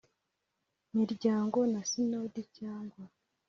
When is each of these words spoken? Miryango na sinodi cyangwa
Miryango 0.97 1.59
na 1.71 1.81
sinodi 1.89 2.41
cyangwa 2.57 3.03